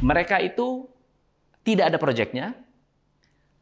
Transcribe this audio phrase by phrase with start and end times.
[0.00, 0.88] Mereka itu
[1.60, 2.56] tidak ada proyeknya,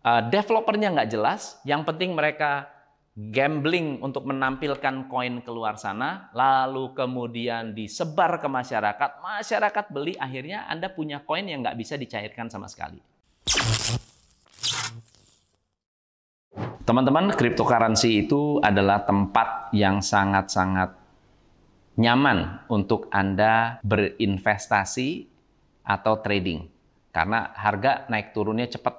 [0.07, 2.71] uh, developernya nggak jelas, yang penting mereka
[3.19, 10.95] gambling untuk menampilkan koin keluar sana, lalu kemudian disebar ke masyarakat, masyarakat beli, akhirnya Anda
[10.95, 13.03] punya koin yang nggak bisa dicairkan sama sekali.
[16.87, 20.95] Teman-teman, cryptocurrency itu adalah tempat yang sangat-sangat
[21.99, 25.38] nyaman untuk Anda berinvestasi
[25.89, 26.69] atau trading.
[27.09, 28.93] Karena harga naik turunnya cepat,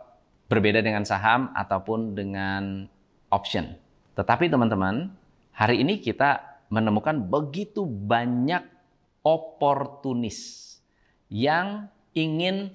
[0.50, 2.90] berbeda dengan saham ataupun dengan
[3.30, 3.78] option.
[4.18, 5.14] Tetapi teman-teman,
[5.54, 6.42] hari ini kita
[6.74, 8.66] menemukan begitu banyak
[9.22, 10.66] oportunis
[11.30, 11.86] yang
[12.18, 12.74] ingin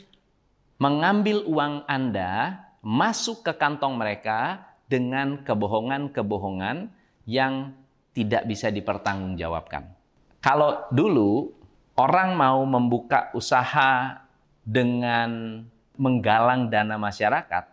[0.79, 6.95] mengambil uang Anda masuk ke kantong mereka dengan kebohongan-kebohongan
[7.27, 7.75] yang
[8.15, 9.91] tidak bisa dipertanggungjawabkan.
[10.39, 11.51] Kalau dulu
[11.95, 14.23] orang mau membuka usaha
[14.67, 15.63] dengan
[15.95, 17.65] menggalang dana masyarakat,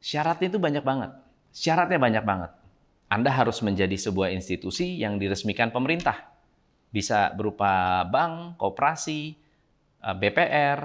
[0.00, 1.10] syaratnya itu banyak banget.
[1.52, 2.50] Syaratnya banyak banget.
[3.08, 6.28] Anda harus menjadi sebuah institusi yang diresmikan pemerintah.
[6.92, 9.32] Bisa berupa bank, koperasi,
[10.04, 10.80] eh, BPR,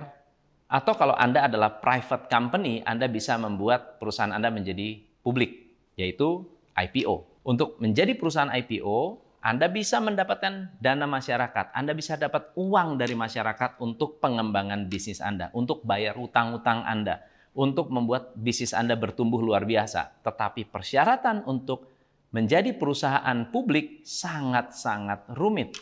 [0.73, 7.45] atau kalau Anda adalah private company, Anda bisa membuat perusahaan Anda menjadi publik, yaitu IPO.
[7.45, 13.75] Untuk menjadi perusahaan IPO, Anda bisa mendapatkan dana masyarakat, Anda bisa dapat uang dari masyarakat
[13.83, 17.19] untuk pengembangan bisnis Anda, untuk bayar utang-utang Anda,
[17.52, 20.23] untuk membuat bisnis Anda bertumbuh luar biasa.
[20.23, 21.91] Tetapi persyaratan untuk
[22.31, 25.75] menjadi perusahaan publik sangat-sangat rumit.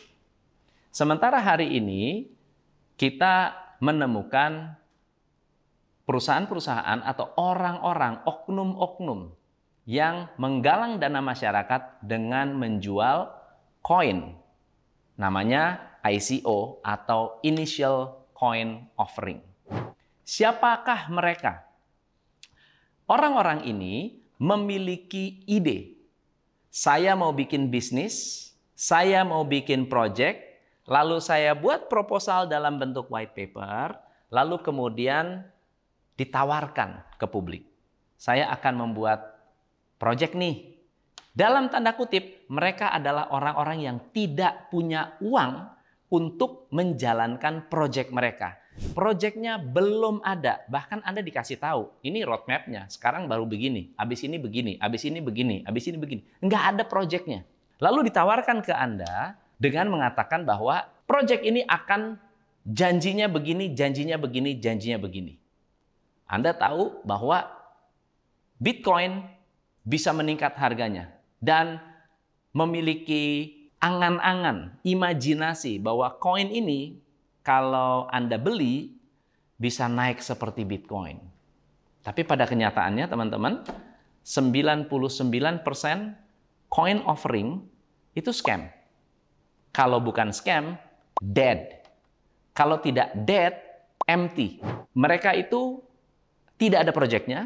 [0.90, 2.26] Sementara hari ini
[2.98, 4.74] kita menemukan
[6.02, 9.30] perusahaan-perusahaan atau orang-orang, oknum-oknum
[9.86, 13.41] yang menggalang dana masyarakat dengan menjual
[13.82, 14.38] koin.
[15.18, 19.42] Namanya ICO atau Initial Coin Offering.
[20.22, 21.66] Siapakah mereka?
[23.10, 26.02] Orang-orang ini memiliki ide
[26.72, 30.40] saya mau bikin bisnis, saya mau bikin project,
[30.88, 33.92] lalu saya buat proposal dalam bentuk white paper,
[34.32, 35.44] lalu kemudian
[36.16, 37.68] ditawarkan ke publik.
[38.16, 39.36] Saya akan membuat
[40.00, 40.72] project nih.
[41.36, 45.72] Dalam tanda kutip, mereka adalah orang-orang yang tidak punya uang
[46.12, 48.60] untuk menjalankan project mereka.
[48.92, 54.76] Projectnya belum ada, bahkan Anda dikasih tahu, ini roadmapnya, sekarang baru begini, abis ini begini,
[54.76, 56.22] abis ini begini, abis ini begini.
[56.44, 57.40] Nggak ada projectnya.
[57.80, 62.20] Lalu ditawarkan ke Anda dengan mengatakan bahwa project ini akan
[62.68, 65.40] janjinya begini, janjinya begini, janjinya begini.
[66.28, 67.48] Anda tahu bahwa
[68.60, 69.24] Bitcoin
[69.84, 71.91] bisa meningkat harganya dan
[72.52, 73.52] memiliki
[73.82, 77.00] angan-angan, imajinasi bahwa koin ini
[77.42, 78.94] kalau Anda beli
[79.58, 81.18] bisa naik seperti Bitcoin.
[82.02, 83.62] Tapi pada kenyataannya teman-teman,
[84.22, 84.92] 99%
[86.70, 87.62] coin offering
[88.14, 88.70] itu scam.
[89.74, 90.78] Kalau bukan scam,
[91.18, 91.82] dead.
[92.52, 93.56] Kalau tidak dead,
[94.06, 94.60] empty.
[94.92, 95.80] Mereka itu
[96.60, 97.40] tidak ada projectnya,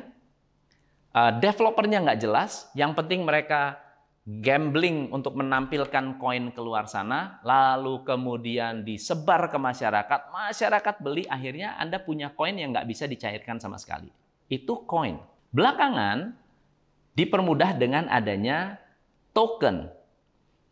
[1.16, 3.80] uh, developernya nggak jelas, yang penting mereka
[4.26, 12.02] gambling untuk menampilkan koin keluar sana, lalu kemudian disebar ke masyarakat, masyarakat beli, akhirnya Anda
[12.02, 14.10] punya koin yang nggak bisa dicairkan sama sekali.
[14.50, 15.22] Itu koin.
[15.54, 16.34] Belakangan
[17.14, 18.82] dipermudah dengan adanya
[19.30, 19.94] token.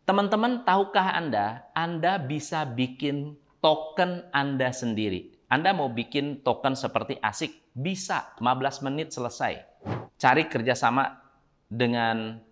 [0.03, 5.31] Teman-teman, tahukah Anda, Anda bisa bikin token Anda sendiri.
[5.47, 9.63] Anda mau bikin token seperti asik, bisa 15 menit selesai.
[10.19, 11.23] Cari kerjasama
[11.71, 12.44] dengan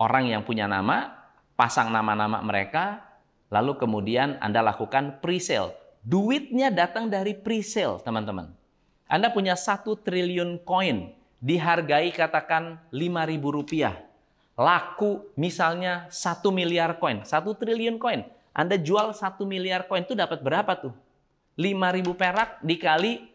[0.00, 1.12] orang yang punya nama,
[1.60, 3.04] pasang nama-nama mereka,
[3.52, 5.76] lalu kemudian Anda lakukan pre-sale.
[6.00, 8.48] Duitnya datang dari pre-sale, teman-teman.
[9.04, 11.12] Anda punya satu triliun koin,
[11.44, 14.00] dihargai katakan 5 ribu rupiah.
[14.56, 18.24] Laku misalnya satu miliar koin, satu triliun koin.
[18.56, 20.96] Anda jual satu miliar koin itu dapat berapa tuh?
[21.60, 23.28] 5 ribu perak dikali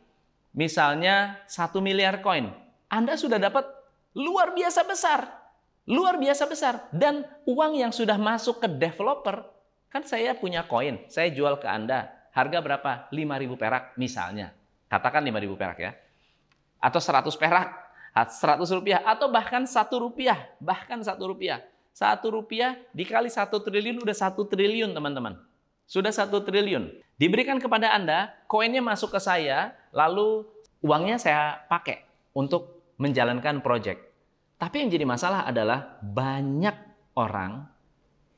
[0.58, 2.50] misalnya satu miliar koin.
[2.90, 3.70] Anda sudah dapat
[4.18, 5.45] luar biasa besar.
[5.86, 6.90] Luar biasa besar.
[6.90, 9.46] Dan uang yang sudah masuk ke developer,
[9.94, 12.10] kan saya punya koin, saya jual ke Anda.
[12.34, 12.92] Harga berapa?
[13.14, 14.52] 5.000 perak misalnya.
[14.90, 15.92] Katakan 5.000 perak ya.
[16.82, 17.68] Atau 100 perak,
[18.12, 20.52] 100 rupiah, atau bahkan 1 rupiah.
[20.60, 21.64] Bahkan 1 rupiah.
[21.96, 25.40] 1 rupiah dikali 1 triliun, udah 1 triliun teman-teman.
[25.88, 26.92] Sudah 1 triliun.
[27.16, 30.44] Diberikan kepada Anda, koinnya masuk ke saya, lalu
[30.84, 32.04] uangnya saya pakai
[32.36, 34.15] untuk menjalankan proyek.
[34.56, 36.76] Tapi yang jadi masalah adalah banyak
[37.16, 37.68] orang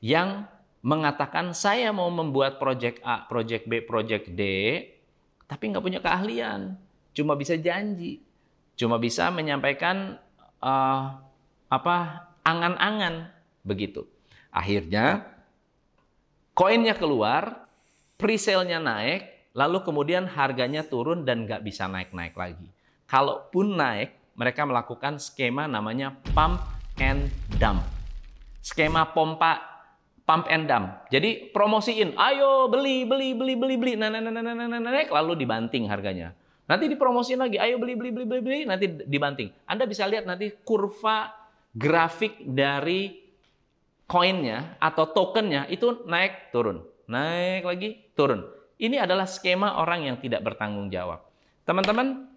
[0.02, 0.46] yang
[0.82, 4.42] mengatakan saya mau membuat project A, project B, project D,
[5.46, 6.78] tapi nggak punya keahlian,
[7.14, 8.22] cuma bisa janji,
[8.78, 10.18] cuma bisa menyampaikan
[10.62, 11.18] uh,
[11.70, 11.96] apa
[12.42, 13.30] angan-angan
[13.62, 14.06] begitu.
[14.50, 15.26] Akhirnya
[16.54, 17.68] koinnya keluar,
[18.18, 22.68] presale-nya naik, lalu kemudian harganya turun dan nggak bisa naik-naik lagi.
[23.06, 26.62] Kalaupun naik, mereka melakukan skema namanya pump
[27.02, 27.26] and
[27.58, 27.82] dump.
[28.62, 29.58] Skema pompa
[30.22, 31.10] pump and dump.
[31.10, 34.92] Jadi promosiin, ayo beli, beli, beli, beli, beli, nah, nah, nah, nah, nah, nah, nah,
[34.94, 36.36] lalu dibanting harganya.
[36.68, 39.48] Nanti dipromosiin lagi, ayo beli, beli, beli, beli, beli, nanti dibanting.
[39.64, 41.32] Anda bisa lihat nanti kurva
[41.72, 43.24] grafik dari
[44.04, 48.44] koinnya atau tokennya itu naik turun, naik lagi turun.
[48.78, 51.24] Ini adalah skema orang yang tidak bertanggung jawab.
[51.64, 52.28] Teman-teman,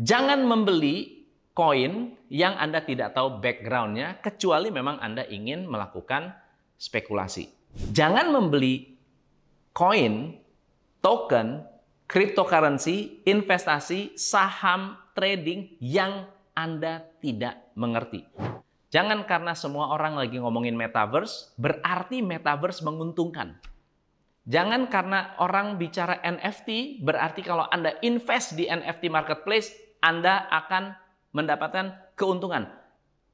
[0.00, 6.32] jangan membeli koin yang Anda tidak tahu backgroundnya, kecuali memang Anda ingin melakukan
[6.80, 7.52] spekulasi.
[7.92, 8.96] Jangan membeli
[9.76, 10.40] koin,
[11.04, 11.62] token,
[12.08, 16.26] cryptocurrency, investasi, saham, trading yang
[16.56, 18.26] Anda tidak mengerti.
[18.90, 23.54] Jangan karena semua orang lagi ngomongin metaverse, berarti metaverse menguntungkan.
[24.50, 29.70] Jangan karena orang bicara NFT, berarti kalau Anda invest di NFT marketplace,
[30.00, 30.96] Anda akan
[31.36, 32.68] mendapatkan keuntungan.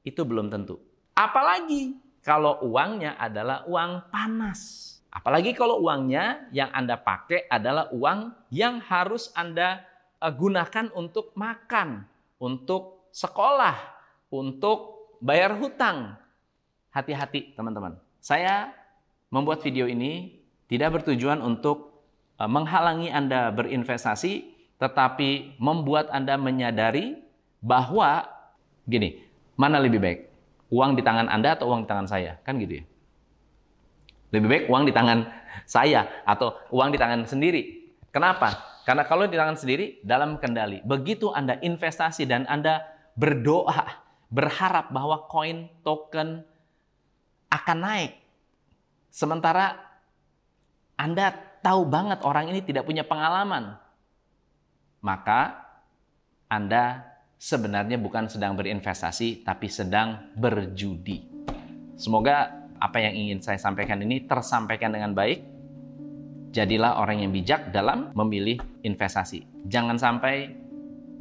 [0.03, 0.79] Itu belum tentu.
[1.17, 4.93] Apalagi kalau uangnya adalah uang panas.
[5.07, 9.81] Apalagi kalau uangnya yang Anda pakai adalah uang yang harus Anda
[10.19, 12.05] eh, gunakan untuk makan,
[12.37, 13.75] untuk sekolah,
[14.29, 16.19] untuk bayar hutang.
[16.91, 17.97] Hati-hati teman-teman.
[18.19, 18.73] Saya
[19.31, 20.37] membuat video ini
[20.67, 22.03] tidak bertujuan untuk
[22.37, 27.21] eh, menghalangi Anda berinvestasi, tetapi membuat Anda menyadari
[27.61, 28.29] bahwa
[28.85, 29.21] gini,
[29.57, 30.27] mana lebih baik?
[30.67, 32.39] uang di tangan Anda atau uang di tangan saya?
[32.43, 32.85] Kan gitu ya.
[34.35, 35.19] Lebih baik uang di tangan
[35.63, 37.87] saya atau uang di tangan sendiri.
[38.11, 38.79] Kenapa?
[38.83, 40.83] Karena kalau di tangan sendiri dalam kendali.
[40.83, 42.83] Begitu Anda investasi dan Anda
[43.15, 46.43] berdoa, berharap bahwa koin token
[47.47, 48.19] akan naik.
[49.07, 49.79] Sementara
[50.99, 51.31] Anda
[51.63, 53.79] tahu banget orang ini tidak punya pengalaman.
[55.07, 55.63] Maka
[56.51, 61.23] Anda sebenarnya bukan sedang berinvestasi, tapi sedang berjudi.
[61.95, 65.55] Semoga apa yang ingin saya sampaikan ini tersampaikan dengan baik.
[66.51, 69.47] Jadilah orang yang bijak dalam memilih investasi.
[69.71, 70.51] Jangan sampai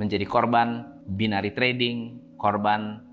[0.01, 3.07] menjadi korban binary trading, korban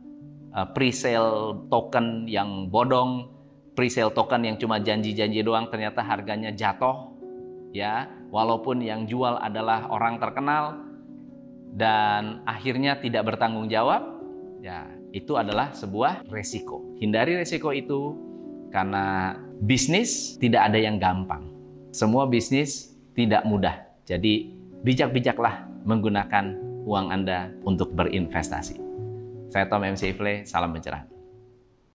[0.55, 3.29] uh, pre-sale token yang bodong,
[3.77, 7.13] pre-sale token yang cuma janji-janji doang ternyata harganya jatuh.
[7.73, 10.81] Ya, walaupun yang jual adalah orang terkenal,
[11.73, 14.01] dan akhirnya tidak bertanggung jawab,
[14.65, 16.81] ya itu adalah sebuah resiko.
[16.97, 18.17] Hindari resiko itu
[18.73, 21.45] karena bisnis tidak ada yang gampang.
[21.93, 23.85] Semua bisnis tidak mudah.
[24.09, 24.49] Jadi
[24.81, 26.57] bijak-bijaklah menggunakan
[26.89, 28.81] uang Anda untuk berinvestasi.
[29.53, 31.12] Saya Tom MC Ifle, salam pencerahan.